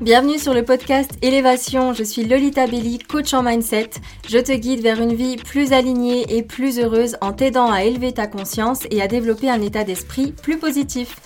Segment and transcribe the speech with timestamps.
[0.00, 3.90] Bienvenue sur le podcast Élévation, je suis Lolita Belli, coach en mindset.
[4.26, 8.12] Je te guide vers une vie plus alignée et plus heureuse en t'aidant à élever
[8.12, 11.20] ta conscience et à développer un état d'esprit plus positif.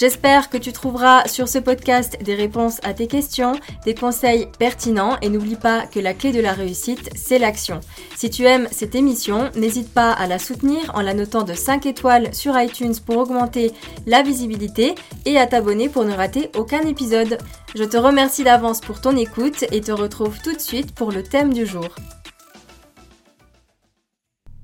[0.00, 3.52] J'espère que tu trouveras sur ce podcast des réponses à tes questions,
[3.84, 7.80] des conseils pertinents et n'oublie pas que la clé de la réussite, c'est l'action.
[8.16, 11.84] Si tu aimes cette émission, n'hésite pas à la soutenir en la notant de 5
[11.84, 13.72] étoiles sur iTunes pour augmenter
[14.06, 14.94] la visibilité
[15.26, 17.36] et à t'abonner pour ne rater aucun épisode.
[17.74, 21.22] Je te remercie d'avance pour ton écoute et te retrouve tout de suite pour le
[21.22, 21.90] thème du jour.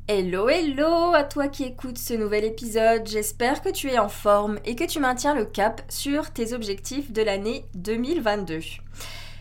[0.09, 4.61] Hello hello à toi qui écoutes ce nouvel épisode, j'espère que tu es en forme
[4.65, 8.61] et que tu maintiens le cap sur tes objectifs de l'année 2022.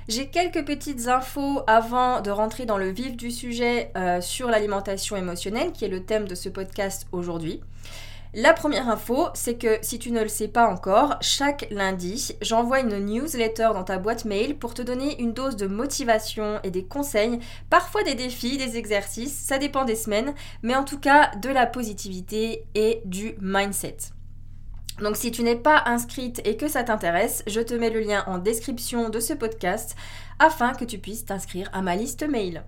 [0.07, 5.15] J'ai quelques petites infos avant de rentrer dans le vif du sujet euh, sur l'alimentation
[5.15, 7.61] émotionnelle qui est le thème de ce podcast aujourd'hui.
[8.37, 12.81] La première info, c'est que si tu ne le sais pas encore, chaque lundi, j'envoie
[12.81, 16.83] une newsletter dans ta boîte mail pour te donner une dose de motivation et des
[16.83, 20.33] conseils, parfois des défis, des exercices, ça dépend des semaines,
[20.63, 23.95] mais en tout cas de la positivité et du mindset.
[24.99, 28.25] Donc si tu n'es pas inscrite et que ça t'intéresse, je te mets le lien
[28.27, 29.95] en description de ce podcast
[30.39, 32.65] afin que tu puisses t'inscrire à ma liste mail.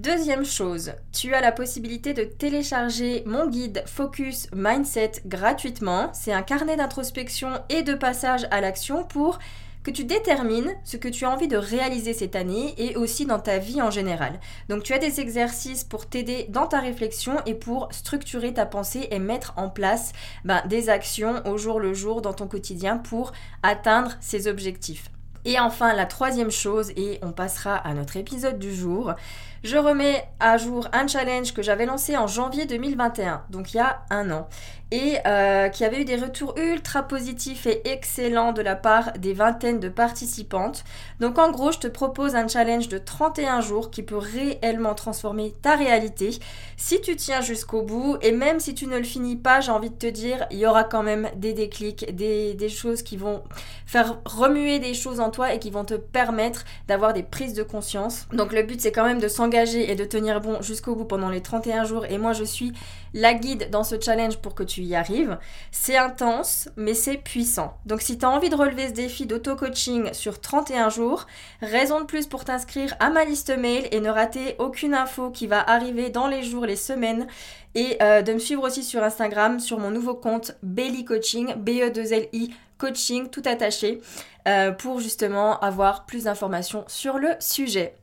[0.00, 6.08] Deuxième chose, tu as la possibilité de télécharger mon guide Focus Mindset gratuitement.
[6.14, 9.38] C'est un carnet d'introspection et de passage à l'action pour
[9.82, 13.40] que tu détermines ce que tu as envie de réaliser cette année et aussi dans
[13.40, 14.40] ta vie en général.
[14.70, 19.06] Donc tu as des exercices pour t'aider dans ta réflexion et pour structurer ta pensée
[19.10, 20.12] et mettre en place
[20.46, 25.10] ben, des actions au jour le jour dans ton quotidien pour atteindre ces objectifs.
[25.44, 29.14] Et enfin, la troisième chose, et on passera à notre épisode du jour,
[29.62, 33.80] je remets à jour un challenge que j'avais lancé en janvier 2021, donc il y
[33.80, 34.48] a un an,
[34.90, 39.32] et euh, qui avait eu des retours ultra positifs et excellents de la part des
[39.32, 40.84] vingtaines de participantes.
[41.20, 45.52] Donc en gros, je te propose un challenge de 31 jours qui peut réellement transformer
[45.62, 46.38] ta réalité
[46.76, 49.90] si tu tiens jusqu'au bout, et même si tu ne le finis pas, j'ai envie
[49.90, 53.42] de te dire, il y aura quand même des déclics, des, des choses qui vont
[53.84, 57.62] faire remuer des choses en toi et qui vont te permettre d'avoir des prises de
[57.62, 58.26] conscience.
[58.32, 61.28] Donc le but c'est quand même de s'engager et de tenir bon jusqu'au bout pendant
[61.28, 62.72] les 31 jours et moi je suis
[63.12, 65.38] la guide dans ce challenge pour que tu y.
[65.70, 67.76] C'est intense mais c'est puissant.
[67.86, 71.26] Donc si tu as envie de relever ce défi d'auto-coaching sur 31 jours,
[71.60, 75.46] raison de plus pour t'inscrire à ma liste mail et ne rater aucune info qui
[75.46, 77.26] va arriver dans les jours, les semaines
[77.74, 82.52] et euh, de me suivre aussi sur Instagram sur mon nouveau compte Belly Coaching, B-E-2-L-I
[82.78, 84.00] Coaching, tout attaché,
[84.48, 87.94] euh, pour justement avoir plus d'informations sur le sujet.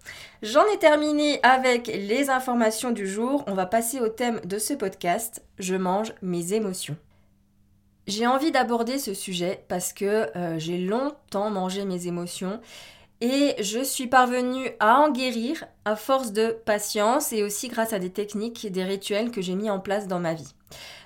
[0.44, 3.44] J'en ai terminé avec les informations du jour.
[3.48, 5.44] On va passer au thème de ce podcast.
[5.58, 6.96] Je mange mes émotions.
[8.06, 12.62] J'ai envie d'aborder ce sujet parce que euh, j'ai longtemps mangé mes émotions
[13.20, 18.00] et je suis parvenue à en guérir à force de patience et aussi grâce à
[18.00, 20.54] des techniques et des rituels que j'ai mis en place dans ma vie.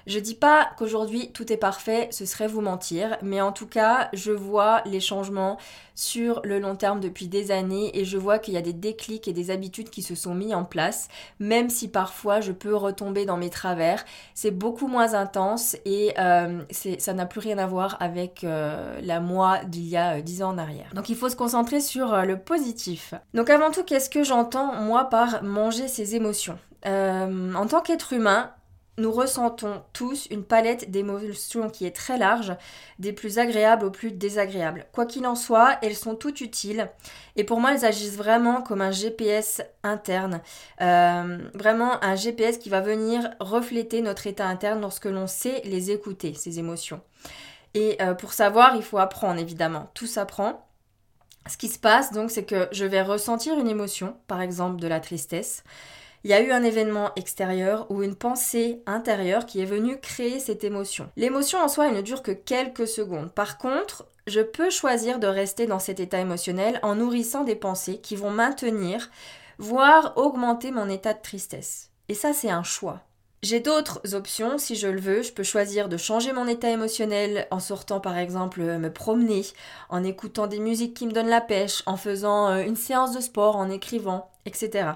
[0.07, 4.09] Je dis pas qu'aujourd'hui tout est parfait, ce serait vous mentir, mais en tout cas,
[4.13, 5.57] je vois les changements
[5.94, 9.27] sur le long terme depuis des années et je vois qu'il y a des déclics
[9.27, 13.25] et des habitudes qui se sont mis en place, même si parfois je peux retomber
[13.25, 14.03] dans mes travers.
[14.33, 19.19] C'est beaucoup moins intense et euh, ça n'a plus rien à voir avec euh, la
[19.19, 20.89] moi d'il y a euh, dix ans en arrière.
[20.95, 23.13] Donc il faut se concentrer sur le positif.
[23.33, 26.57] Donc avant tout, qu'est-ce que j'entends moi par manger ses émotions?
[26.83, 28.51] En tant qu'être humain,
[28.97, 32.56] nous ressentons tous une palette d'émotions qui est très large,
[33.00, 34.85] des plus agréables aux plus désagréables.
[34.91, 36.90] Quoi qu'il en soit, elles sont toutes utiles
[37.35, 40.41] et pour moi elles agissent vraiment comme un GPS interne,
[40.81, 45.91] euh, vraiment un GPS qui va venir refléter notre état interne lorsque l'on sait les
[45.91, 47.02] écouter, ces émotions.
[47.73, 50.68] Et euh, pour savoir, il faut apprendre évidemment, tout s'apprend.
[51.50, 54.88] Ce qui se passe donc, c'est que je vais ressentir une émotion, par exemple de
[54.88, 55.63] la tristesse
[56.23, 60.40] il y a eu un événement extérieur ou une pensée intérieure qui est venue créer
[60.40, 61.09] cette émotion.
[61.17, 63.31] L'émotion en soi, elle ne dure que quelques secondes.
[63.31, 67.97] Par contre, je peux choisir de rester dans cet état émotionnel en nourrissant des pensées
[67.97, 69.09] qui vont maintenir,
[69.57, 71.90] voire augmenter mon état de tristesse.
[72.07, 73.01] Et ça, c'est un choix.
[73.41, 75.23] J'ai d'autres options si je le veux.
[75.23, 79.43] Je peux choisir de changer mon état émotionnel en sortant par exemple me promener,
[79.90, 83.22] en écoutant des musiques qui me donnent la pêche, en faisant euh, une séance de
[83.22, 84.91] sport, en écrivant, etc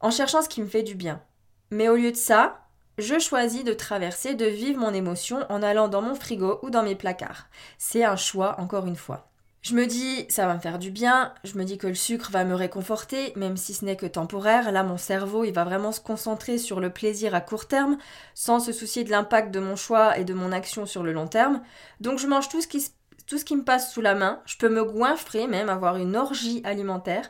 [0.00, 1.22] en cherchant ce qui me fait du bien.
[1.70, 2.66] Mais au lieu de ça,
[2.98, 6.82] je choisis de traverser, de vivre mon émotion en allant dans mon frigo ou dans
[6.82, 7.48] mes placards.
[7.78, 9.28] C'est un choix, encore une fois.
[9.68, 12.30] Je me dis, ça va me faire du bien, je me dis que le sucre
[12.30, 14.70] va me réconforter, même si ce n'est que temporaire.
[14.70, 17.98] Là, mon cerveau, il va vraiment se concentrer sur le plaisir à court terme,
[18.32, 21.26] sans se soucier de l'impact de mon choix et de mon action sur le long
[21.26, 21.62] terme.
[22.00, 24.40] Donc je mange tout ce qui, me passe sous la main.
[24.46, 27.28] Je peux me goinfrer même, avoir une orgie alimentaire.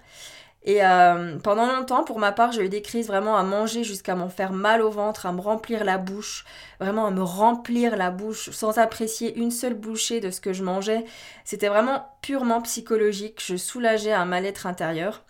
[0.66, 4.16] Et euh, pendant longtemps, pour ma part, j'ai eu des crises vraiment à manger jusqu'à
[4.16, 6.44] m'en faire mal au ventre, à me remplir la bouche,
[6.80, 10.64] vraiment à me remplir la bouche sans apprécier une seule bouchée de ce que je
[10.64, 11.04] mangeais.
[11.44, 15.22] C'était vraiment purement psychologique, je soulageais un mal-être intérieur.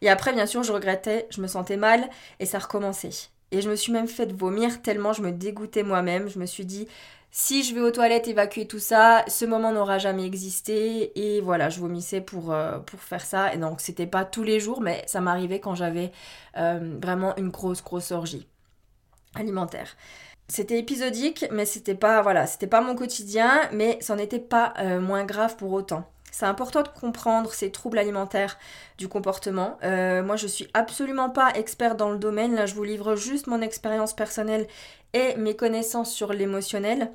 [0.00, 2.08] Et après, bien sûr, je regrettais, je me sentais mal
[2.38, 3.30] et ça recommençait.
[3.50, 6.28] Et je me suis même fait vomir tellement je me dégoûtais moi-même.
[6.28, 6.88] Je me suis dit,
[7.36, 11.10] si je vais aux toilettes évacuer tout ça, ce moment n'aura jamais existé.
[11.18, 13.52] Et voilà, je vomissais pour, euh, pour faire ça.
[13.52, 16.12] Et donc, c'était pas tous les jours, mais ça m'arrivait quand j'avais
[16.56, 18.46] euh, vraiment une grosse, grosse orgie
[19.34, 19.96] alimentaire.
[20.48, 25.00] C'était épisodique, mais c'était pas, voilà, c'était pas mon quotidien, mais ça n'était pas euh,
[25.00, 26.08] moins grave pour autant.
[26.34, 28.58] C'est important de comprendre ces troubles alimentaires
[28.98, 29.78] du comportement.
[29.82, 32.54] moi, je suis absolument pas experte dans le domaine.
[32.56, 34.66] Là, je vous livre juste mon expérience personnelle
[35.12, 37.10] et mes connaissances sur l'émotionnel.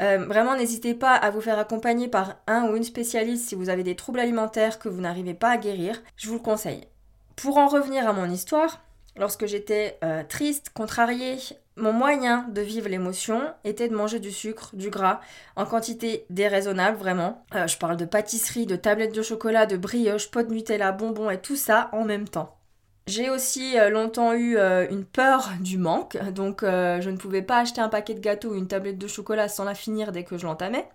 [0.00, 3.68] Euh, vraiment, n'hésitez pas à vous faire accompagner par un ou une spécialiste si vous
[3.68, 6.00] avez des troubles alimentaires que vous n'arrivez pas à guérir.
[6.16, 6.86] Je vous le conseille.
[7.36, 8.80] Pour en revenir à mon histoire,
[9.16, 11.36] lorsque j'étais euh, triste, contrariée,
[11.80, 15.20] mon moyen de vivre l'émotion était de manger du sucre, du gras,
[15.56, 17.44] en quantité déraisonnable, vraiment.
[17.54, 21.30] Euh, je parle de pâtisserie, de tablettes de chocolat, de brioche, pot de Nutella, bonbons
[21.30, 22.56] et tout ça en même temps.
[23.06, 27.58] J'ai aussi euh, longtemps eu euh, une peur du manque, donc je ne pouvais pas
[27.58, 30.38] acheter un paquet de gâteaux ou une tablette de chocolat sans la finir dès que
[30.38, 30.86] je l'entamais.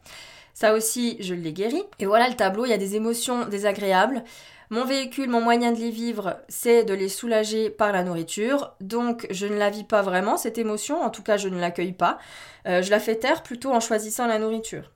[0.53, 1.83] Ça aussi, je l'ai guéri.
[1.99, 4.23] Et voilà le tableau, il y a des émotions désagréables.
[4.69, 8.73] Mon véhicule, mon moyen de les vivre, c'est de les soulager par la nourriture.
[8.81, 11.93] Donc je ne la vis pas vraiment, cette émotion, en tout cas je ne l'accueille
[11.93, 12.17] pas.
[12.65, 14.91] je la fais taire plutôt en choisissant la nourriture.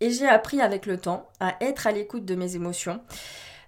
[0.00, 3.00] Et j'ai appris avec le temps à être à l'écoute de mes émotions.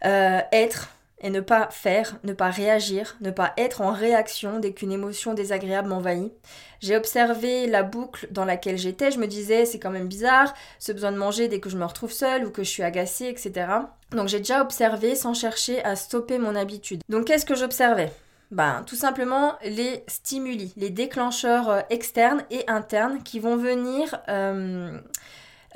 [0.03, 0.94] être
[1.25, 5.33] et ne pas faire, ne pas réagir, ne pas être en réaction dès qu'une émotion
[5.35, 6.33] désagréable m'envahit.
[6.81, 10.93] J'ai observé la boucle dans laquelle j'étais, je me disais c'est quand même bizarre, ce
[10.93, 13.67] besoin de manger dès que je me retrouve seule ou que je suis agacée, etc.
[14.11, 17.01] Donc j'ai déjà observé sans chercher à stopper mon habitude.
[17.09, 18.13] Donc qu'est-ce que j'observais?
[18.51, 25.01] Ben, tout simplement les stimuli, les déclencheurs euh, externes et internes qui vont venir euh,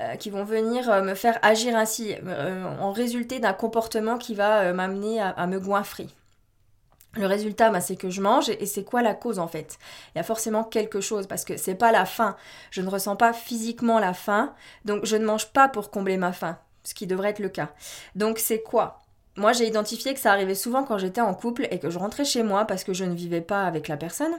[0.01, 4.33] euh, qui vont venir euh, me faire agir ainsi, euh, en résulter d'un comportement qui
[4.33, 6.07] va m'amener à, me goinfrer.
[7.15, 9.77] Le résultat, bah, c'est que je mange et c'est quoi la cause en fait?
[10.15, 12.37] Il y a forcément quelque chose parce que c'est pas la faim.
[12.71, 14.55] Je ne ressens pas physiquement la faim,
[14.85, 17.71] donc je ne mange pas pour combler ma faim, ce qui devrait être le cas.
[18.15, 19.01] Donc c'est quoi?
[19.35, 22.25] Moi j'ai identifié que ça arrivait souvent quand j'étais en couple et que je rentrais
[22.25, 24.39] chez moi parce que je ne vivais pas avec la personne.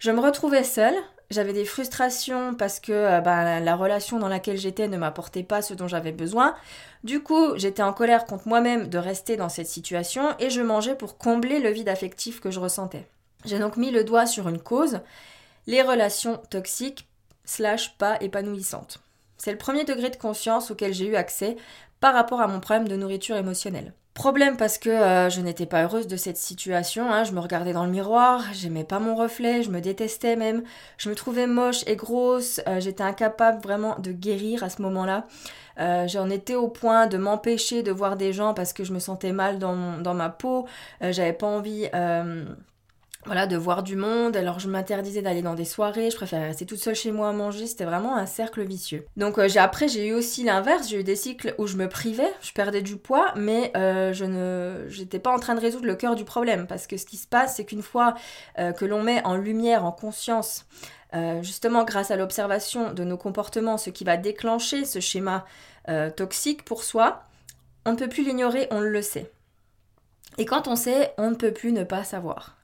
[0.00, 0.96] Je me retrouvais seule
[1.30, 5.62] j'avais des frustrations parce que euh, bah, la relation dans laquelle j'étais ne m'apportait pas
[5.62, 6.54] ce dont j'avais besoin.
[7.04, 10.96] Du coup, j'étais en colère contre moi-même de rester dans cette situation et je mangeais
[10.96, 13.06] pour combler le vide affectif que je ressentais.
[13.44, 15.00] J'ai donc mis le doigt sur une cause,
[15.66, 17.08] les relations toxiques
[17.44, 18.98] slash pas épanouissantes.
[19.38, 21.56] C'est le premier degré de conscience auquel j'ai eu accès
[22.00, 23.92] par rapport à mon problème de nourriture émotionnelle.
[24.14, 27.22] Problème parce que euh, je n'étais pas heureuse de cette situation, hein.
[27.24, 30.64] je me regardais dans le miroir, j'aimais pas mon reflet, je me détestais même,
[30.98, 35.26] je me trouvais moche et grosse, euh, j'étais incapable vraiment de guérir à ce moment-là.
[35.78, 38.98] Euh, j'en étais au point de m'empêcher de voir des gens parce que je me
[38.98, 40.66] sentais mal dans, dans ma peau,
[41.00, 41.88] j'avais pas envie
[43.26, 44.36] voilà, de voir du monde.
[44.36, 47.32] Alors je m'interdisais d'aller dans des soirées, je préférais rester toute seule chez moi à
[47.32, 49.04] manger, c'était vraiment un cercle vicieux.
[49.16, 51.88] Donc euh, j'ai après j'ai eu aussi l'inverse, j'ai eu des cycles où je me
[51.88, 55.86] privais, je perdais du poids, mais euh, je ne j'étais pas en train de résoudre
[55.86, 58.14] le cœur du problème parce que ce qui se passe c'est qu'une fois
[58.58, 60.66] euh, que l'on met en lumière, en conscience
[61.42, 65.44] justement grâce à l'observation de nos comportements, ce qui va déclencher ce schéma
[66.14, 67.24] toxique pour soi,
[67.84, 69.32] on ne peut plus l'ignorer, on le sait.
[70.38, 72.59] Et quand on sait, on ne peut plus ne pas savoir.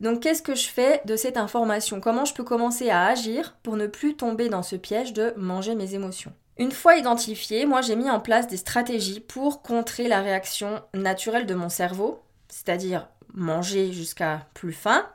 [0.00, 2.00] Donc qu'est-ce que je fais de cette information?
[2.00, 5.74] Comment je peux commencer à agir pour ne plus tomber dans ce piège de manger
[5.74, 6.32] mes émotions?
[6.58, 11.46] Une fois identifié, moi j'ai mis en place des stratégies pour contrer la réaction naturelle
[11.46, 15.06] de mon cerveau, c'est-à-dire manger jusqu'à plus faim,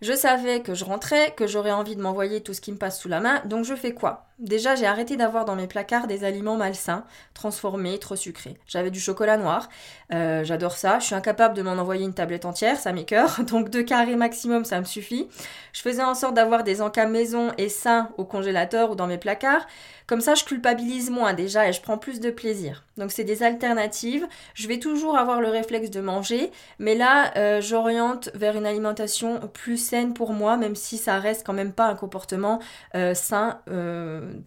[0.00, 3.00] je savais que je rentrais, que j'aurais envie de m'envoyer tout ce qui me passe
[3.00, 4.26] sous la main, donc je fais quoi?
[4.40, 8.56] Déjà, j'ai arrêté d'avoir dans mes placards des aliments malsains, transformés, trop sucrés.
[8.66, 9.68] J'avais du chocolat noir,
[10.12, 13.70] euh, j'adore ça, je suis incapable de m'en envoyer une tablette entière, ça m'écœure, donc
[13.70, 15.28] deux carrés maximum, ça me suffit.
[15.72, 19.18] Je faisais en sorte d'avoir des encas maison et sains au congélateur ou dans mes
[19.18, 19.68] placards,
[20.08, 22.84] comme ça je culpabilise moins déjà et je prends plus de plaisir.
[22.96, 26.50] Donc c'est des alternatives, je vais toujours avoir le réflexe de manger,
[26.80, 31.46] mais là euh, j'oriente vers une alimentation plus saine pour moi, même si ça reste
[31.46, 32.58] quand même pas un comportement
[32.96, 33.60] euh, sain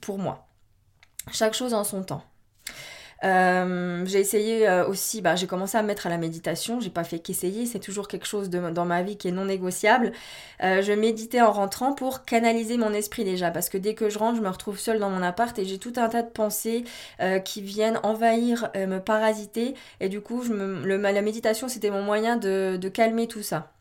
[0.01, 0.47] pour moi.
[1.31, 2.23] Chaque chose en son temps.
[3.23, 6.79] Euh, j'ai essayé euh, aussi, bah, j'ai commencé à me mettre à la méditation.
[6.79, 10.11] J'ai pas fait qu'essayer, c'est toujours quelque chose dans ma vie qui est non négociable.
[10.63, 14.19] Euh, je méditais en rentrant pour canaliser mon esprit déjà, parce que dès que je
[14.19, 16.83] rentre, je me retrouve seule dans mon appart et j'ai tout un tas de pensées
[17.43, 19.75] qui viennent envahir, me parasiter.
[19.99, 23.71] Et du coup, je la méditation, c'était mon moyen de, de calmer tout ça.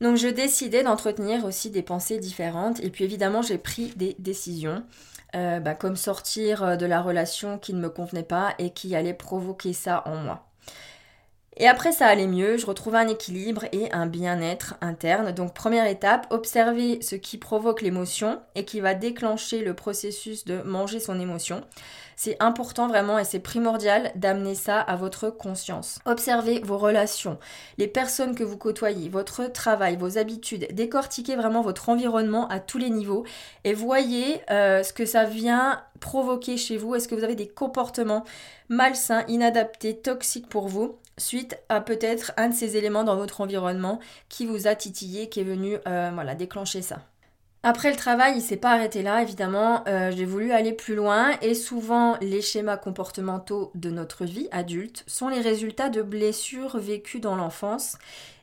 [0.00, 4.82] Donc je décidais d'entretenir aussi des pensées différentes et puis évidemment j'ai pris des décisions.
[5.36, 8.96] Euh, bah, comme sortir euh, de la relation qui ne me convenait pas et qui
[8.96, 10.46] allait provoquer ça en moi.
[11.60, 15.32] Et après ça allait mieux, je retrouvais un équilibre et un bien-être interne.
[15.32, 20.62] Donc première étape, observer ce qui provoque l'émotion et qui va déclencher le processus de
[20.62, 21.60] manger son émotion.
[22.16, 25.98] C'est important vraiment et c'est primordial d'amener ça à votre conscience.
[26.06, 27.38] Observez vos relations,
[27.76, 30.66] les personnes que vous côtoyez, votre travail, vos habitudes.
[30.72, 33.24] Décortiquez vraiment votre environnement à tous les niveaux
[33.64, 36.94] et voyez euh, ce que ça vient provoquer chez vous.
[36.94, 38.24] Est-ce que vous avez des comportements
[38.70, 40.96] malsains, inadaptés, toxiques pour vous?
[41.20, 45.40] Suite à peut-être un de ces éléments dans votre environnement qui vous a titillé, qui
[45.40, 47.00] est venu euh, voilà, déclencher ça.
[47.62, 49.84] Après le travail, il s'est pas arrêté là, évidemment.
[49.86, 55.04] Euh, j'ai voulu aller plus loin et souvent les schémas comportementaux de notre vie adulte
[55.06, 57.98] sont les résultats de blessures vécues dans l'enfance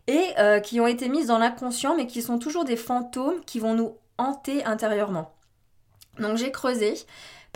[0.05, 3.59] et euh, qui ont été mises dans l'inconscient mais qui sont toujours des fantômes qui
[3.59, 5.33] vont nous hanter intérieurement.
[6.19, 6.93] Donc j'ai creusé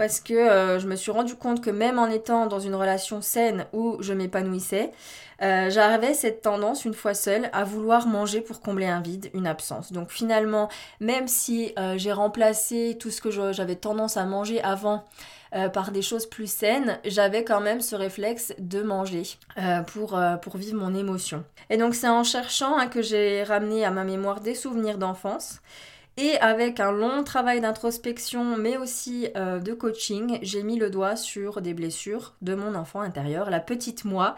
[0.01, 3.22] parce que euh, je me suis rendu compte que même en étant dans une relation
[3.22, 4.89] saine où je m'épanouissais,
[5.43, 9.46] euh, j'avais cette tendance, une fois seule, à vouloir manger pour combler un vide, une
[9.46, 9.91] absence.
[9.91, 10.70] Donc finalement,
[11.01, 15.05] même si euh, j'ai remplacé tout ce que j'avais tendance à manger avant
[15.74, 19.24] par des choses plus saines, j'avais quand même ce réflexe de manger
[19.88, 21.43] pour, pour vivre mon émotion.
[21.70, 25.60] Et donc c'est en cherchant hein, que j'ai ramené à ma mémoire des souvenirs d'enfance
[26.18, 31.15] et avec un long travail d'introspection, mais aussi euh, de coaching, j'ai mis le doigt
[31.15, 34.36] sur des blessures de mon enfant intérieur, la petite moi,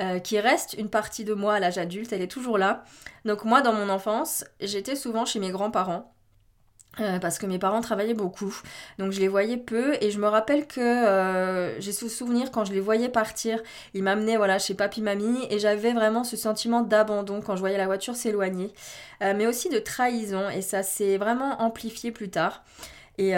[0.00, 2.84] euh, qui reste une partie de moi à l'âge adulte, elle est toujours là.
[3.24, 6.15] Donc moi, dans mon enfance, j'étais souvent chez mes grands-parents.
[7.00, 8.58] Euh, parce que mes parents travaillaient beaucoup,
[8.98, 9.94] donc je les voyais peu.
[10.00, 13.60] Et je me rappelle que euh, j'ai ce souvenir quand je les voyais partir,
[13.92, 15.46] ils m'amenaient voilà chez papy mamie.
[15.50, 18.72] Et j'avais vraiment ce sentiment d'abandon quand je voyais la voiture s'éloigner,
[19.22, 20.48] euh, mais aussi de trahison.
[20.48, 22.64] Et ça s'est vraiment amplifié plus tard.
[23.18, 23.32] Et,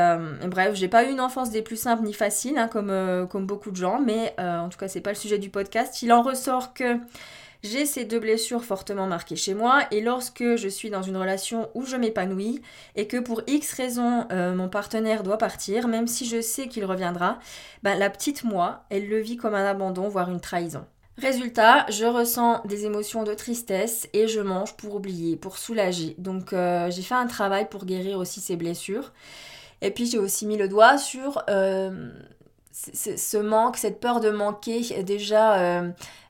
[0.47, 3.71] bref, j'ai pas eu une enfance des plus simples ni faciles, hein, comme, comme beaucoup
[3.71, 6.03] de gens, mais en tout cas, c'est pas le sujet du podcast.
[6.03, 6.99] Il en ressort que
[7.63, 11.69] j'ai ces deux blessures fortement marquées chez moi et lorsque je suis dans une relation
[11.75, 12.63] où je m'épanouis
[12.95, 16.85] et que pour X raisons euh, mon partenaire doit partir, même si je sais qu'il
[16.85, 17.39] reviendra,
[17.83, 20.85] ben, la petite moi, elle le vit comme un abandon, voire une trahison.
[21.17, 26.15] Résultat, je ressens des émotions de tristesse et je mange pour oublier, pour soulager.
[26.19, 29.13] Donc euh, j'ai fait un travail pour guérir aussi ces blessures.
[29.81, 32.13] Et puis j'ai aussi mis le doigt sur euh,
[32.95, 35.03] ce manque, cette peur de manquer.
[35.03, 35.59] Déjà,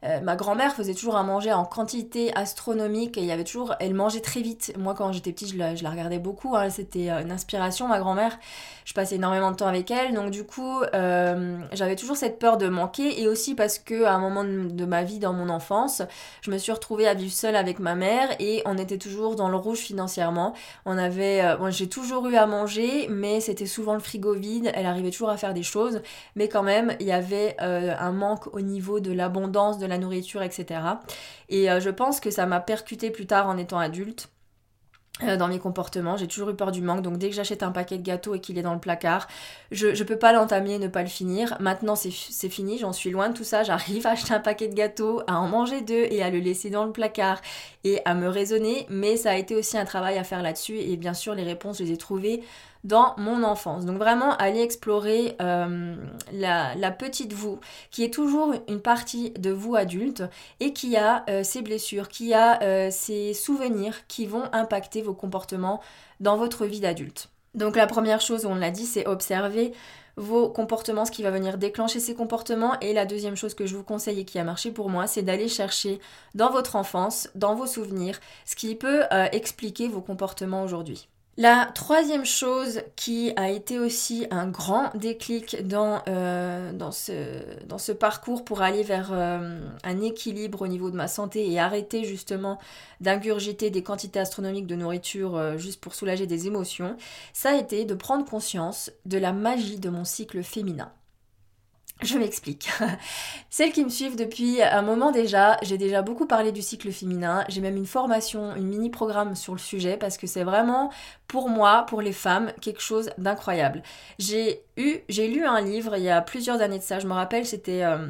[0.05, 3.75] euh, ma grand-mère faisait toujours à manger en quantité astronomique et il y avait toujours,
[3.81, 4.73] elle mangeait très vite.
[4.79, 6.57] Moi, quand j'étais petite, je la, je la regardais beaucoup.
[6.57, 6.71] Hein.
[6.71, 8.39] C'était euh, une inspiration, ma grand-mère.
[8.85, 12.57] Je passais énormément de temps avec elle, donc du coup, euh, j'avais toujours cette peur
[12.57, 16.01] de manquer et aussi parce que à un moment de, ma vie, dans mon enfance,
[16.41, 19.51] je me suis retrouvée à vivre seule avec ma mère et on était toujours dans
[19.51, 20.55] le rouge financièrement.
[20.87, 24.71] On avait, j'ai toujours eu à manger, mais c'était souvent le frigo vide.
[24.73, 26.01] Elle arrivait toujours à faire des choses,
[26.39, 30.43] mais quand même, il y avait un manque au niveau de l'abondance de la nourriture,
[30.43, 30.81] etc.
[31.49, 34.29] Et euh, je pense que ça m'a percuté plus tard en étant adulte
[35.23, 36.17] euh, dans mes comportements.
[36.17, 38.41] J'ai toujours eu peur du manque, donc dès que j'achète un paquet de gâteaux et
[38.41, 39.27] qu'il est dans le placard,
[39.73, 41.57] je, je peux pas l'entamer et ne pas le finir.
[41.61, 43.63] Maintenant c'est fini, j'en suis loin de tout ça.
[43.65, 46.71] J'arrive à acheter un paquet de gâteaux, à en manger deux et à le laisser
[46.71, 47.41] dans le placard
[47.85, 50.97] et à me raisonner, mais ça a été aussi un travail à faire là-dessus et
[50.97, 52.43] bien sûr les réponses je les ai trouvées
[52.85, 53.85] dans mon enfance.
[53.85, 55.97] Donc vraiment aller explorer euh,
[56.33, 60.25] la, petite vous qui est toujours une partie de vous adulte
[60.61, 65.15] et qui a euh, ses blessures, qui a euh, ses souvenirs qui vont impacter vos
[65.15, 65.81] comportements
[66.21, 67.29] dans votre vie d'adulte.
[67.55, 69.73] Donc la première chose, on l'a dit, c'est observer
[70.17, 72.79] vos comportements, ce qui va venir déclencher ces comportements.
[72.81, 75.23] Et la deuxième chose que je vous conseille et qui a marché pour moi, c'est
[75.23, 76.01] d'aller chercher
[76.35, 81.09] dans votre enfance, dans vos souvenirs, ce qui peut expliquer vos comportements aujourd'hui.
[81.41, 87.13] La troisième chose qui a été aussi un grand déclic dans, euh, dans, ce,
[87.65, 91.61] dans ce, parcours pour aller vers euh, un équilibre au niveau de ma santé et
[91.61, 92.59] arrêter justement
[93.01, 96.97] d'ingurgiter des quantités astronomiques de nourriture euh, juste pour soulager des émotions,
[97.33, 100.91] ça a été de prendre conscience de la magie de mon cycle féminin.
[102.01, 102.71] Je m'explique.
[103.51, 107.45] Celles qui me suivent depuis un moment déjà, j'ai déjà beaucoup parlé du cycle féminin.
[107.49, 110.93] J'ai même une formation, une mini-programme sur le sujet parce que c'est vraiment
[111.27, 113.83] pour moi, pour les femmes, quelque chose d'incroyable.
[114.21, 117.15] J'ai eu, j'ai lu un livre il y a plusieurs années de ça, je me
[117.15, 117.83] rappelle, c'était...
[117.83, 118.09] Euh,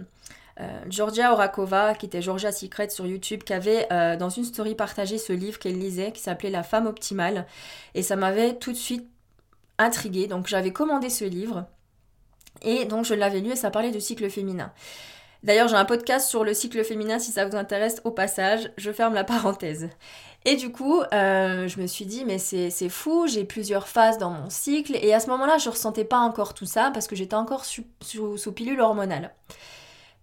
[0.88, 5.32] Georgia Orakova, qui était Georgia Secret sur YouTube, qui avait dans une story partagé ce
[5.32, 7.46] livre qu'elle lisait, qui s'appelait La femme optimale.
[7.94, 9.08] Et ça m'avait tout de suite
[9.78, 10.26] intriguée.
[10.26, 11.68] Donc j'avais commandé ce livre.
[12.62, 14.72] Et donc je l'avais lu et ça parlait du cycle féminin.
[15.44, 18.90] D'ailleurs, j'ai un podcast sur le cycle féminin si ça vous intéresse au passage, je
[18.90, 19.88] ferme la parenthèse.
[20.44, 24.30] Et du coup, euh, je me suis dit, mais c'est fou, j'ai plusieurs phases dans
[24.30, 27.34] mon cycle, et à ce moment-là, je ressentais pas encore tout ça parce que j'étais
[27.34, 27.84] encore sous,
[28.54, 29.34] pilule hormonale.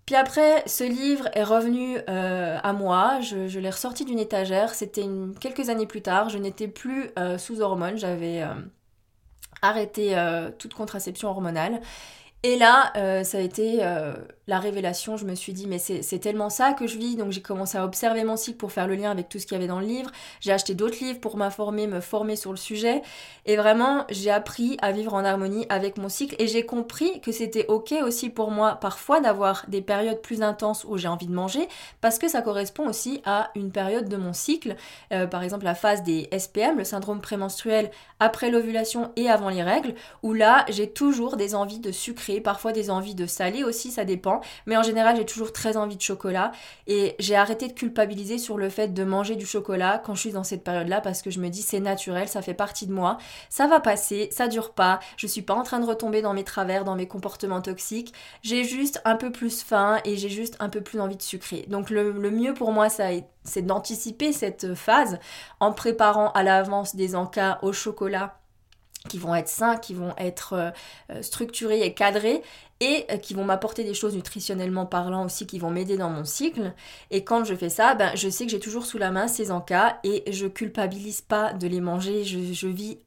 [0.05, 5.05] Puis après, ce livre est revenu euh, à moi, je, l'ai ressorti d'une étagère, c'était
[5.39, 8.43] quelques années plus tard, je n'étais plus euh, sous hormones, j'avais
[9.61, 10.15] arrêté
[10.59, 11.81] toute contraception hormonale.
[12.43, 13.81] Et là, ça a été
[14.47, 17.15] la révélation, je me suis dit, mais c'est tellement ça que je vis.
[17.15, 19.55] Donc j'ai commencé à observer mon cycle pour faire le lien avec tout ce qu'il
[19.55, 20.11] y avait dans le livre.
[20.41, 23.01] J'ai acheté d'autres livres pour m'informer, me former sur le sujet.
[23.47, 26.35] Et vraiment, j'ai appris à vivre en harmonie avec mon cycle.
[26.37, 30.85] Et j'ai compris que c'était OK aussi pour moi parfois d'avoir des périodes plus intenses
[30.87, 31.67] où j'ai envie de manger,
[32.01, 34.75] parce que ça correspond aussi à une période de mon cycle.
[35.11, 37.89] Euh, par exemple, la phase des SPM, le syndrome prémenstruel
[38.19, 42.71] après l'ovulation et avant les règles, où là, j'ai toujours des envies de sucrer, parfois
[42.71, 46.01] des envies de saler aussi, ça dépend mais en général, j'ai toujours très envie de
[46.01, 46.51] chocolat.
[46.87, 50.31] Et j'ai arrêté de culpabiliser sur le fait de manger du chocolat quand je suis
[50.31, 53.17] dans cette période-là parce que je me dis c'est naturel, ça fait partie de moi,
[53.49, 56.43] ça va passer, ça dure pas, je suis pas en train de retomber dans mes
[56.43, 58.13] travers, dans mes comportements toxiques.
[58.41, 61.65] J'ai juste un peu plus faim et j'ai juste un peu plus envie de sucrer.
[61.67, 65.19] Donc le, mieux pour moi, c'est d'anticiper cette phase
[65.59, 68.37] en préparant à l'avance des encas au chocolat
[69.07, 70.71] qui vont être sains, qui vont être euh,
[71.11, 72.41] euh, structurés et cadrés
[72.79, 76.25] et euh, qui vont m'apporter des choses nutritionnellement parlant aussi qui vont m'aider dans mon
[76.25, 76.73] cycle.
[77.11, 79.51] Et quand je fais ça, ben, je sais que j'ai toujours sous la main ces
[79.51, 82.23] encas et je culpabilise pas de les manger.
[82.23, 82.99] Je, je vis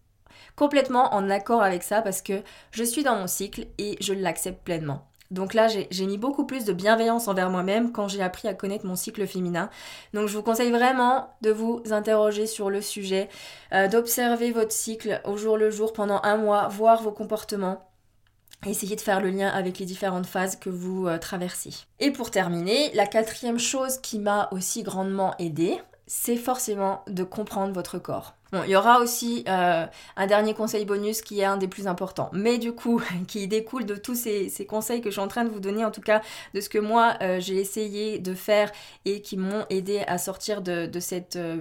[0.56, 4.64] complètement en accord avec ça parce que je suis dans mon cycle et je l'accepte
[4.64, 5.08] pleinement.
[5.30, 8.86] Donc là, j'ai mis beaucoup plus de bienveillance envers moi-même quand j'ai appris à connaître
[8.86, 9.68] mon cycle féminin.
[10.14, 13.28] Donc je vous conseille vraiment de vous interroger sur le sujet,
[13.72, 17.84] euh, d'observer votre cycle au jour le jour pendant un mois, voir vos comportements.
[18.66, 21.74] Essayez de faire le lien avec les différentes phases que vous euh, traversez.
[22.00, 27.74] Et pour terminer, la quatrième chose qui m'a aussi grandement aidée, c'est forcément de comprendre
[27.74, 28.34] votre corps.
[28.50, 29.84] Bon, il y aura aussi euh,
[30.16, 33.84] un dernier conseil bonus qui est un des plus importants, mais du coup, qui découle
[33.84, 36.22] de tous ces, conseils que je suis en train de vous donner, en tout cas
[36.54, 38.72] de ce que moi euh, j'ai essayé de faire
[39.04, 40.90] et qui m'ont aidé à sortir de,
[41.36, 41.56] euh,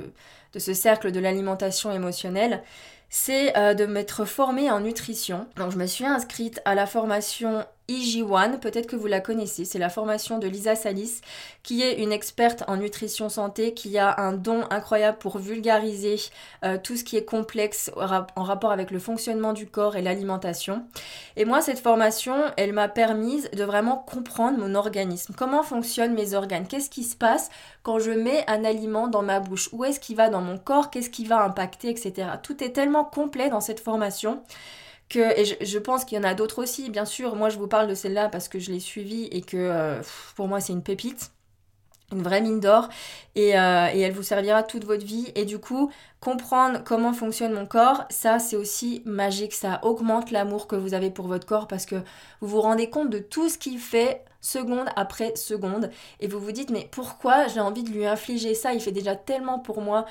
[0.53, 2.63] de ce cercle de l'alimentation émotionnelle
[3.09, 5.47] c'est de m'être formée en nutrition.
[5.55, 9.79] Donc je me suis inscrite à la formation EG1, peut-être que vous la connaissez, c'est
[9.79, 11.21] la formation de Lisa Salis,
[11.63, 16.17] qui est une experte en nutrition santé, qui a un don incroyable pour vulgariser
[16.65, 20.85] euh, tout ce qui est complexe en rapport avec le fonctionnement du corps et l'alimentation.
[21.37, 26.33] Et moi, cette formation, elle m'a permis de vraiment comprendre mon organisme, comment fonctionnent mes
[26.33, 27.49] organes, qu'est-ce qui se passe
[27.83, 30.89] quand je mets un aliment dans ma bouche, où est-ce qu'il va dans mon corps,
[30.89, 32.31] qu'est-ce qui va impacter, etc.
[32.43, 34.41] Tout est tellement complet dans cette formation
[35.15, 37.35] et je, pense qu'il y en a d'autres aussi, bien sûr.
[37.35, 40.01] Moi, je vous parle de celle-là parce que je l'ai suivie et que euh,
[40.35, 41.31] pour moi, c'est une pépite
[42.11, 42.89] une vraie mine d'or.
[43.35, 45.31] Et, euh, et, elle vous servira toute votre vie.
[45.35, 49.53] Et du coup comprendre comment fonctionne mon corps ça c'est aussi magique.
[49.53, 51.95] Ça augmente l'amour que vous avez pour votre corps parce que
[52.41, 55.91] vous vous rendez compte de tout ce qu'il fait seconde après seconde.
[56.19, 58.73] Et vous vous dites mais pourquoi j'ai envie de lui infliger ça?
[58.73, 60.05] Il fait déjà tellement pour moi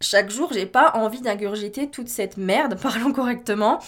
[0.00, 3.80] chaque jour, j'ai pas envie d'ingurgiter toute cette merde, parlons correctement,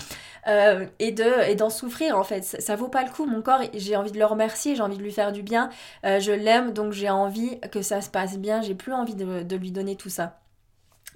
[0.48, 2.42] euh, et de et d'en souffrir en fait.
[2.42, 3.26] Ça, vaut pas le coup.
[3.26, 5.70] Mon corps, j'ai envie de le remercier, j'ai envie de lui faire du bien.
[6.04, 8.62] Euh, je l'aime, donc j'ai envie que ça se passe bien.
[8.62, 10.39] J'ai plus envie de lui donner tout ça.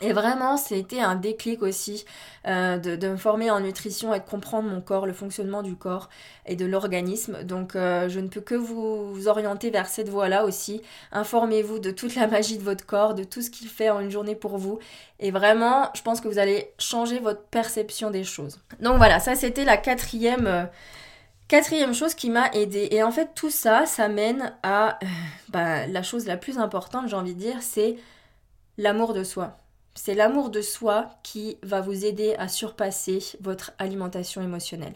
[0.01, 2.05] Et vraiment, c'était un déclic aussi
[2.47, 6.11] euh, de, me former en nutrition et de comprendre mon corps, le fonctionnement du corps
[6.47, 7.45] et de l'organisme.
[7.45, 10.83] Donc, euh, je ne peux que vous, orienter vers cette voie-là aussi.
[11.13, 14.11] Informez-vous de toute la magie de votre corps, de tout ce qu'il fait en une
[14.11, 14.81] journée pour vous.
[15.21, 18.59] Et vraiment, je pense que vous allez changer votre perception des choses.
[18.81, 22.89] Donc voilà, ça c'était la quatrième, euh, chose qui m'a aidé.
[22.91, 24.99] Et en fait, tout ça, ça mène à
[25.49, 27.97] bah, la chose la plus importante, j'ai envie de dire, c'est
[28.77, 29.57] l'amour de soi.
[29.95, 34.95] C'est l'amour de soi qui va vous aider à surpasser votre alimentation émotionnelle.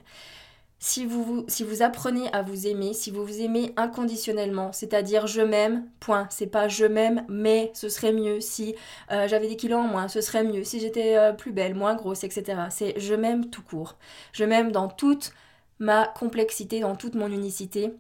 [0.81, 1.45] Si vous,
[1.81, 6.29] apprenez à vous aimer, si vous vous aimez inconditionnellement, c'est-à-dire je m'aime, point.
[6.31, 8.77] C'est pas je m'aime, mais ce serait mieux si
[9.11, 11.97] euh, j'avais des kilos en moins, ce serait mieux si j'étais euh, plus belle, moins
[11.97, 12.63] grosse, etc.
[12.71, 13.97] C'est je m'aime tout court.
[14.33, 15.33] Je m'aime dans toute
[15.81, 17.93] ma complexité, dans toute mon unicité.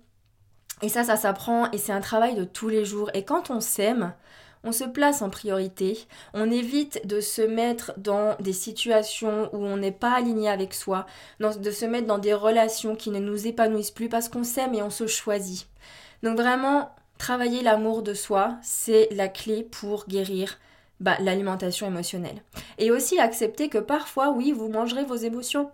[0.80, 3.10] Et ça, ça s'apprend et c'est un travail de tous les jours.
[3.12, 4.14] Et quand on s'aime,
[4.64, 9.76] on se place en priorité, on évite de se mettre dans des situations où on
[9.76, 11.06] n'est pas aligné avec soi,
[11.40, 14.82] de se mettre dans des relations qui ne nous épanouissent plus parce qu'on s'aime et
[14.82, 15.66] on se choisit.
[16.22, 20.58] Donc vraiment, travailler l'amour de soi, c'est la clé pour guérir
[21.00, 22.42] bah, l'alimentation émotionnelle.
[22.78, 25.70] Et aussi accepter que parfois, oui, vous mangerez vos émotions.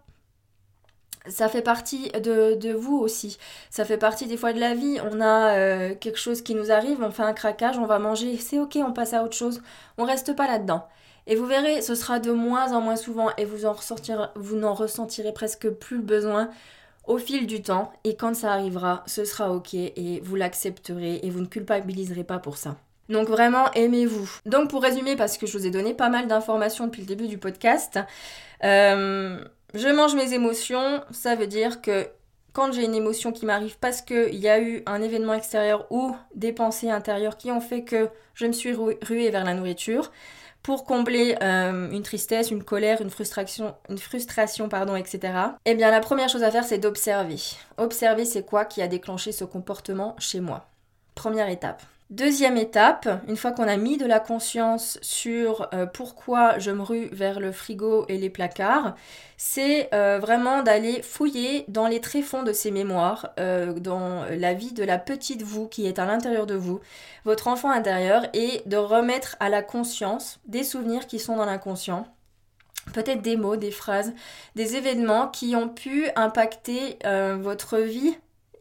[1.26, 3.38] Ça fait partie de, vous aussi.
[3.70, 4.98] Ça fait partie des fois de la vie.
[5.10, 8.36] On a euh, quelque chose qui nous arrive, on fait un craquage, on va manger,
[8.36, 9.62] c'est ok, on passe à autre chose.
[9.96, 10.86] On reste pas là-dedans.
[11.26, 13.74] Et vous verrez, ce sera de moins en moins souvent et vous, en
[14.34, 16.50] vous n'en ressentirez presque plus le besoin
[17.06, 17.92] au fil du temps.
[18.04, 22.38] Et quand ça arrivera, ce sera ok et vous l'accepterez et vous ne culpabiliserez pas
[22.38, 22.76] pour ça.
[23.08, 24.30] Donc vraiment, aimez-vous.
[24.46, 27.28] Donc pour résumer, parce que je vous ai donné pas mal d'informations depuis le début
[27.28, 27.98] du podcast,
[28.62, 32.08] euh, je mange mes émotions, ça veut dire que
[32.52, 36.16] quand j'ai une émotion qui m'arrive parce qu'il y a eu un événement extérieur ou
[36.34, 40.12] des pensées intérieures qui ont fait que je me suis ruée vers la nourriture,
[40.64, 45.34] pour combler euh, une tristesse, une colère, une frustration, une frustration pardon, etc.
[45.66, 47.36] Eh bien, la première chose à faire, c'est d'observer.
[47.76, 50.66] Observer, c'est quoi qui a déclenché ce comportement chez moi.
[51.14, 51.82] Première étape.
[52.10, 56.82] Deuxième étape, une fois qu'on a mis de la conscience sur euh, pourquoi je me
[56.82, 58.94] rue vers le frigo et les placards,
[59.38, 64.74] c'est euh, vraiment d'aller fouiller dans les tréfonds de ces mémoires, euh, dans la vie
[64.74, 66.80] de la petite vous qui est à l'intérieur de vous,
[67.24, 72.06] votre enfant intérieur, et de remettre à la conscience des souvenirs qui sont dans l'inconscient.
[72.92, 74.12] Peut-être des mots, des phrases,
[74.56, 76.98] des événements qui ont pu impacter
[77.40, 78.14] votre vie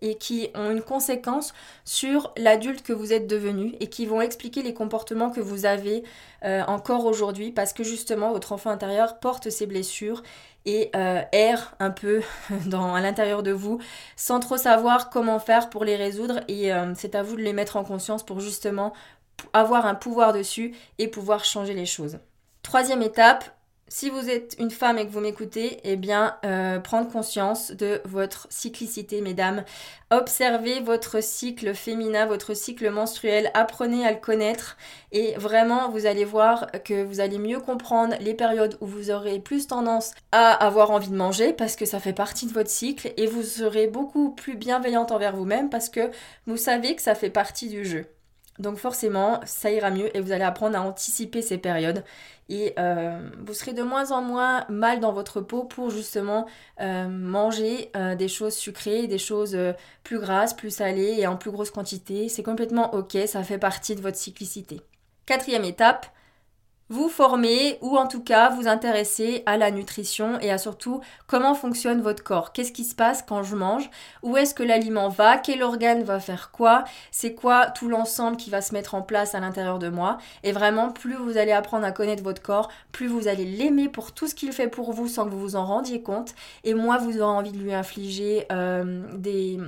[0.04, 1.54] et qui ont une conséquence
[1.86, 6.04] sur l'adulte que vous êtes devenu et qui vont expliquer les comportements que vous avez
[6.44, 10.22] euh, encore aujourd'hui parce que justement votre enfant intérieur porte ses blessures
[10.66, 12.22] et euh, erre un peu
[12.68, 13.80] dans, à l'intérieur de vous
[14.18, 17.54] sans trop savoir comment faire pour les résoudre et euh, c'est à vous de les
[17.54, 18.94] mettre en conscience pour justement
[19.54, 22.20] avoir un pouvoir dessus et pouvoir changer les choses.
[22.62, 23.46] Troisième étape,
[23.94, 28.02] si vous êtes une femme et que vous m'écoutez, eh bien, euh, prendre conscience de
[28.06, 29.64] votre cyclicité, mesdames.
[30.10, 34.78] Observez votre cycle féminin, votre cycle menstruel, apprenez à le connaître
[35.12, 39.38] et vraiment, vous allez voir que vous allez mieux comprendre les périodes où vous aurez
[39.38, 43.14] plus tendance à avoir envie de manger parce que ça fait partie de votre cycle
[43.16, 46.10] et vous serez beaucoup plus bienveillante envers vous-même parce que
[46.48, 48.08] vous savez que ça fait partie du jeu.
[48.60, 52.04] Donc forcément, ça ira mieux et vous allez apprendre à anticiper ces périodes
[52.50, 56.46] et euh, vous serez de moins en moins mal dans votre peau pour justement
[56.82, 59.58] euh, manger euh, des choses sucrées, des choses
[60.04, 62.30] plus grasses, plus salées et en plus grosse quantité.
[62.30, 64.82] C'est complètement ok, ça fait partie de votre cyclicité.
[65.26, 66.06] Quatrième étape,
[66.90, 71.56] vous former ou en tout cas vous intéresser à la nutrition et à surtout comment
[71.56, 72.52] fonctionne votre corps.
[72.52, 73.90] Qu'est-ce qui se passe quand je mange?
[74.22, 75.38] Où est-ce que l'aliment va?
[75.38, 76.84] Quel organe va faire quoi?
[77.12, 80.18] C'est quoi tout l'ensemble qui va se mettre en place à l'intérieur de moi?
[80.44, 84.12] Et vraiment, plus vous allez apprendre à connaître votre corps, plus vous allez l'aimer pour
[84.12, 86.36] tout ce qu'il fait pour vous sans que vous vous en rendiez compte.
[86.64, 89.60] Et moins vous aurez envie de lui infliger euh, des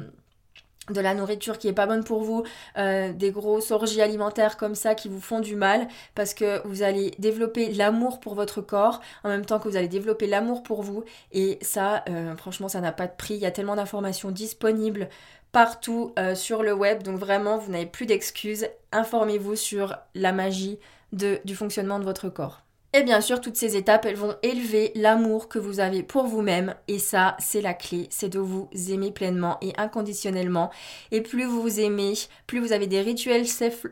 [0.89, 2.43] de la nourriture qui est pas bonne pour vous,
[2.77, 6.83] euh, des grosses orgies alimentaires comme ça qui vous font du mal parce que vous
[6.83, 10.83] allez développer l'amour pour votre corps en même temps que vous allez développer l'amour pour
[10.83, 11.03] vous.
[11.31, 15.09] Et ça euh, franchement ça n'a pas de prix, il y a tellement d'informations disponibles
[15.51, 17.03] partout euh, sur le web.
[17.03, 20.79] Donc vraiment vous n'avez plus d'excuses, informez-vous sur la magie
[21.13, 22.64] de, du fonctionnement de votre corps.
[22.97, 26.75] Et bien sûr, toutes ces étapes, elles vont élever l'amour que vous avez pour vous-même.
[26.87, 30.71] Et ça, c'est la clé, c'est de vous aimer pleinement et inconditionnellement.
[31.11, 32.13] Et plus vous vous aimez,
[32.47, 33.47] plus vous avez des rituels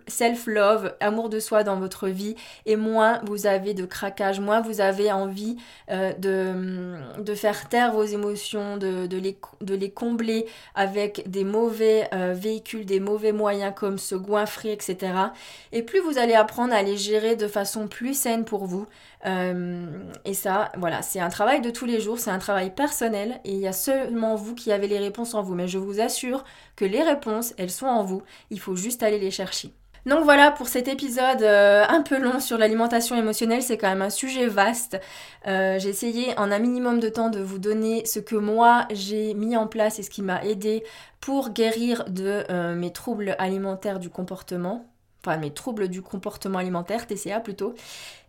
[0.07, 2.35] self-love, amour de soi dans votre vie,
[2.65, 5.57] et moins vous avez de craquage, moins vous avez envie
[5.91, 13.01] euh, de, faire taire vos émotions, de, les, combler avec des mauvais euh, véhicules, des
[13.01, 15.11] mauvais moyens comme se goinfrer, etc.
[15.73, 18.87] Et plus vous allez apprendre à les gérer de façon plus saine pour vous,
[19.25, 19.85] euh,
[20.25, 23.51] et ça, voilà, c'est un travail de tous les jours, c'est un travail personnel et
[23.51, 25.55] il y a seulement vous qui avez les réponses en vous.
[25.55, 26.43] Mais je vous assure
[26.75, 28.21] que les réponses, elles sont en vous.
[28.49, 29.73] Il faut juste aller les chercher.
[30.05, 34.01] Donc voilà pour cet épisode euh, un peu long sur l'alimentation émotionnelle, c'est quand même
[34.01, 34.99] un sujet vaste.
[35.47, 39.33] Euh, j'ai essayé en un minimum de temps de vous donner ce que moi j'ai
[39.33, 40.83] mis en place et ce qui m'a aidé
[41.21, 44.85] pour guérir de mes troubles alimentaires du comportement,
[45.25, 47.73] enfin mes troubles du comportement alimentaire, TCA plutôt.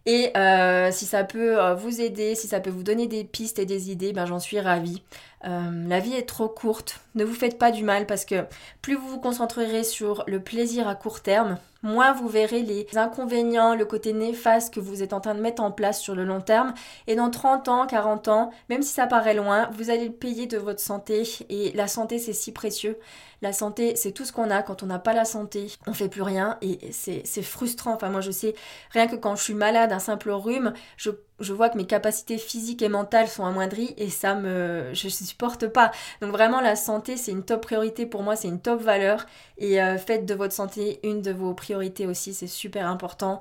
[0.06, 3.58] Et euh, si ça peut euh, vous aider, si ça peut vous donner des pistes
[3.58, 5.02] et des idées, ben j'en suis ravie.
[5.46, 8.46] Euh, la vie est trop courte, ne vous faites pas du mal parce que
[8.80, 13.74] plus vous vous concentrerez sur le plaisir à court terme, moins vous verrez les inconvénients,
[13.76, 16.40] le côté néfaste que vous êtes en train de mettre en place sur le long
[16.40, 16.74] terme.
[17.06, 20.46] Et dans 30 ans, 40 ans, même si ça paraît loin, vous allez le payer
[20.46, 21.22] de votre santé.
[21.50, 22.98] Et la santé, c'est si précieux.
[23.42, 24.62] La santé, c'est tout ce qu'on a.
[24.62, 26.56] Quand on n'a pas la santé, on fait plus rien.
[26.62, 27.92] Et c'est frustrant.
[27.92, 28.54] Enfin, moi, je sais,
[28.90, 31.10] rien que quand je suis malade, d'un simple rhume, je,
[31.52, 34.88] vois que mes capacités physiques et mentales sont amoindries et ça me...
[34.94, 35.90] je supporte pas.
[36.20, 39.26] Donc vraiment la santé c'est une top priorité pour moi, c'est une top valeur
[39.58, 43.40] et euh, faites de votre santé une de vos priorités aussi, c'est super important.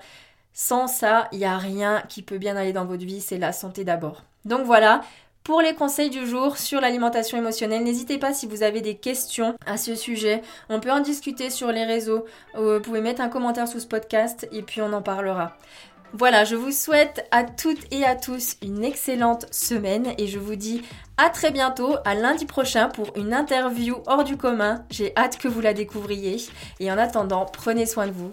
[0.53, 3.53] Sans ça, il n'y a rien qui peut bien aller dans votre vie, c'est la
[3.53, 4.23] santé d'abord.
[4.45, 5.01] Donc voilà,
[5.43, 9.55] pour les conseils du jour sur l'alimentation émotionnelle, n'hésitez pas si vous avez des questions
[9.65, 10.41] à ce sujet.
[10.69, 12.25] On peut en discuter sur les réseaux.
[12.55, 15.57] Euh, vous pouvez mettre un commentaire sous ce podcast et puis on en parlera.
[16.15, 20.55] Voilà, je vous souhaite à toutes et à tous une excellente semaine et je vous
[20.55, 20.83] dis
[21.17, 24.85] à très bientôt, à lundi prochain pour une interview hors du commun.
[24.91, 26.37] J'ai hâte que vous la découvriez
[26.79, 28.29] et en attendant, prenez soin de vous.